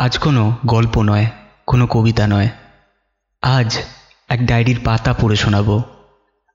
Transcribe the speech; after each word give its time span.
আজ 0.00 0.18
কোনো 0.18 0.56
গল্প 0.66 1.02
নয়, 1.02 1.26
কোনো 1.66 1.86
কবিতা 1.86 2.26
নয়। 2.26 2.48
আজ 3.42 3.78
এক 4.28 4.46
ডায়েরির 4.46 4.78
পাতা 4.84 5.12
পড়ে 5.12 5.36
শোনাবো। 5.36 5.82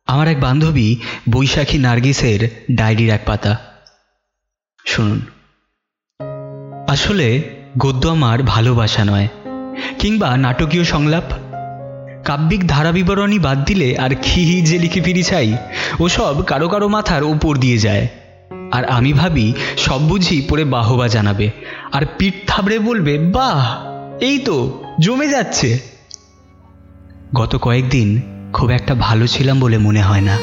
আমার 0.08 0.28
এক 0.28 0.40
বান্ধবী 0.40 0.96
বৈশাখী 1.32 1.78
নার্গিসের 1.78 2.50
ডায়েরির 2.76 3.10
এক 3.10 3.22
পাতা। 3.26 3.58
শুনুন। 4.86 5.22
আসলে 6.88 7.44
গদ্য 7.78 8.08
আমার 8.08 8.44
ভালোবাসা 8.44 9.06
নয়, 9.06 9.28
কিংবা 10.00 10.38
নাটকীয় 10.38 10.84
সংলাপ। 10.84 11.24
কাব্যিক 12.26 12.68
ধারাবিবরণী 12.68 13.40
বাদ 13.40 13.66
দিলে 13.66 13.98
আর 13.98 14.16
খিহি 14.22 14.62
যে 14.62 14.80
লিখে 14.80 15.02
ফিরি 15.02 15.24
চাই 15.24 15.58
ওসব 16.00 16.46
কারও 16.46 16.70
কারও 16.70 16.88
মাথার 16.88 17.24
উপর 17.24 17.58
দিয়ে 17.58 17.78
যায়। 17.78 18.08
আর 18.72 18.86
আমি 18.86 19.14
ভাবি 19.14 19.54
সব 19.78 20.02
বুঝি 20.02 20.48
পড়ে 20.50 20.64
বাহবা 20.64 21.08
জানাবে। 21.08 21.52
আর 21.96 22.06
পিঠ 22.18 22.34
থাবড়ে 22.48 22.80
বলবে, 22.80 23.18
বাহ, 23.18 23.86
এই 24.24 24.40
তো, 24.40 24.84
জমে 25.00 25.28
যাচ্ছে। 25.28 25.80
গত 27.36 27.56
কয়েকদিন 27.56 28.22
খুব 28.54 28.70
একটা 28.70 28.96
ভালো 28.96 29.28
ছিলাম 29.28 29.60
বলে 29.60 29.78
মনে 29.78 30.02
হয় 30.02 30.22
না। 30.22 30.38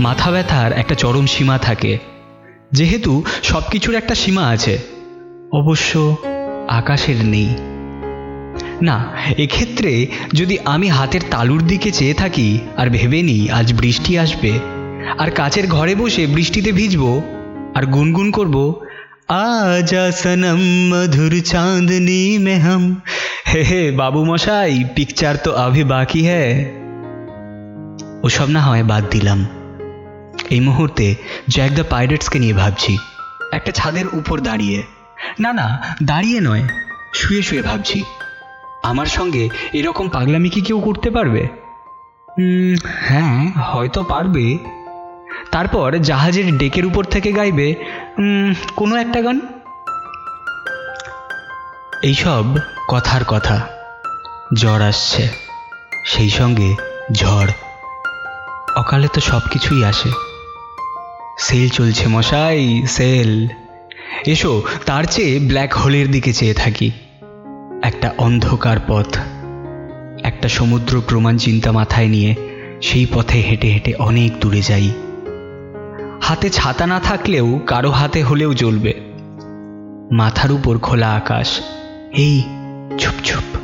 মাথা 0.00 0.30
ব্যথার 0.30 0.72
একটা 0.72 0.94
চরম 0.94 1.26
সীমা 1.26 1.58
থাকে। 1.58 1.98
যেহেতু 2.72 3.24
সব 3.42 3.62
কিছুর 3.70 3.94
একটা 3.94 4.14
সীমা 4.14 4.46
আছে, 4.46 4.78
অবশ্য 5.52 6.16
আকাশের 6.68 7.24
নেই। 7.24 7.48
না, 8.82 9.08
এক্ষেত্রে 9.38 10.06
যদি 10.34 10.58
আমি 10.64 10.88
হাতের 10.88 11.20
তালুর 11.30 11.62
দিকে 11.66 11.90
চেয়ে 11.90 12.14
থাকি 12.14 12.58
আর 12.76 12.90
ভেবে 12.90 13.22
নিই 13.22 13.50
আজ 13.50 13.74
বৃষ্টি 13.74 14.18
আসবে, 14.18 14.58
আর 15.18 15.30
কাছের 15.30 15.66
ঘরে 15.66 15.94
বসে 15.94 16.26
বৃষ্টিতে 16.26 16.72
ভিজবো, 16.72 17.22
আর 17.74 17.86
গুনগুন 17.86 18.30
করব 18.30 18.80
আজা 19.30 20.12
সনম 20.12 20.60
মধুর 20.92 21.40
চাঁদনি 21.40 22.38
মে 22.38 22.58
হম। 22.58 22.96
হে 23.54 23.62
হে, 23.62 23.90
বাবু 23.90 24.24
মশাই 24.24 24.84
পিকচার 24.94 25.36
তো 25.44 25.54
আভি 25.54 25.84
বাকি 25.84 26.24
হ্যায় 26.24 26.64
ওসব 28.22 28.48
না 28.48 28.60
হয় 28.60 28.84
বাদ 28.84 29.04
দিলাম। 29.10 29.46
এই 30.50 30.60
মুহূর্তে 30.60 31.14
জ্যাক 31.48 31.70
দ্য 31.70 31.84
পাইরেটসকে 31.90 32.38
নিয়ে 32.38 32.52
ভাবছি। 32.52 32.98
একটা 33.52 33.72
ছাদের 33.72 34.04
উপর 34.12 34.40
দাঁড়িয়ে। 34.40 34.82
না 35.40 35.52
না, 35.52 35.96
দাঁড়িয়ে 36.02 36.40
নয়, 36.40 36.62
শুয়ে 37.14 37.42
শুয়ে 37.42 37.62
ভাবছি। 37.62 38.02
আমার 38.82 39.06
সঙ্গে 39.06 39.48
এরকম 39.72 40.08
পাগলামি 40.08 40.48
কি 40.48 40.60
কেউ 40.60 40.80
করতে 40.80 41.10
পারবে? 41.10 41.46
হ্যাঁ 42.86 43.52
হয়তো 43.52 44.02
পারবে। 44.02 44.58
তারপর 45.52 45.98
জাহাজের 45.98 46.58
ডেকের 46.58 46.86
উপর 46.86 47.04
থেকে 47.04 47.32
গাইবে 47.32 47.74
কোনো 48.76 48.96
একটা 48.96 49.22
গান? 49.22 49.40
এইসব 52.02 52.44
কথার 52.88 53.24
কথা। 53.24 53.68
জ্বর 54.54 54.82
আসছে, 54.82 55.28
সেই 56.06 56.30
সঙ্গে 56.30 56.74
ঝড়। 57.12 57.48
অকালে 58.76 59.08
তো 59.12 59.20
সব 59.20 59.40
কিছুই 59.50 59.84
আসে। 59.84 60.08
সেল 61.38 61.68
চলছে 61.68 62.08
মশাই, 62.08 62.82
সেল। 62.86 63.48
এসো, 64.26 64.62
তার 64.86 65.04
চেয়ে 65.04 65.38
ব্ল্যাক 65.38 65.74
হোলের 65.74 66.10
দিকে 66.10 66.32
চেয়ে 66.32 66.54
থাকি। 66.54 66.90
একটা 67.82 68.14
অন্ধকার 68.18 68.76
পথ। 68.88 69.18
একটা 70.22 70.48
সমুদ্র 70.48 71.02
প্রমাণ 71.08 71.38
চিন্তা 71.38 71.72
মাথায় 71.72 72.06
নিয়ে 72.06 72.34
সেই 72.82 73.06
পথে 73.14 73.38
হেঁটে 73.38 73.68
হেঁটে 73.68 73.94
অনেক 73.94 74.40
দূরে 74.40 74.62
যাই। 74.62 74.90
হাতে 76.30 76.50
ছাতা 76.50 76.86
না 76.86 77.00
থাকলেও 77.00 77.58
কারও 77.66 77.90
হাতে 77.90 78.22
হলেও 78.22 78.54
জ্বলবে। 78.54 78.94
মাথার 80.12 80.52
উপর 80.52 80.78
খোলা 80.78 81.12
আকাশ। 81.12 81.60
এই 82.12 82.42
চুপ 82.98 83.14
চুপ 83.24 83.56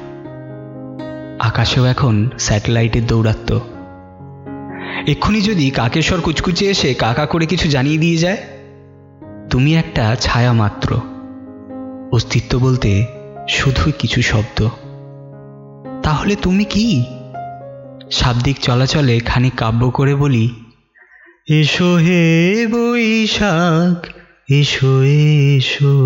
আকাশেও 1.41 1.85
এখন 1.85 2.31
স্যাটেলাইটের 2.39 3.07
দৌরাত্ম 3.07 3.61
এক্ষুনি 5.07 5.41
যদি 5.41 5.71
কাকেশ্বর 5.71 6.21
কুচকুচে 6.21 6.67
এসে 6.67 6.95
কাকা 6.95 7.27
করে 7.27 7.47
কিছু 7.47 7.69
জানিয়ে 7.69 7.99
দিয়ে 7.99 8.17
যায়? 8.17 8.37
তুমি 9.51 9.77
একটা 9.77 10.17
ছায়া 10.21 10.53
মাত্র। 10.53 11.01
অস্তিত্ব 12.13 12.59
বলতে 12.59 13.07
শুধুই 13.49 13.93
কিছু 13.99 14.23
শব্দ। 14.23 14.69
তাহলে 16.03 16.37
তুমি 16.37 16.65
কি? 16.65 17.05
শাব্দিক 18.13 18.61
চলাচলে 18.61 19.19
খানিক 19.19 19.55
কাব্য 19.55 19.91
করে 19.91 20.15
বলি 20.15 20.55
এসো 21.49 21.91
হে 21.97 22.23
বৈশাখ 22.71 23.99
এসো 24.51 24.93
এসো। 25.03 25.97